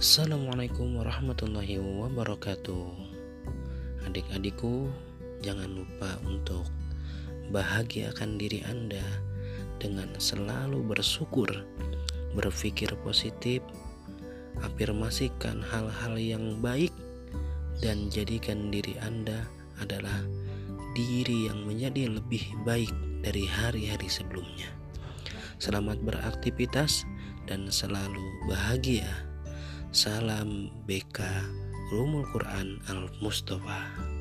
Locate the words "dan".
17.84-18.08, 27.44-27.68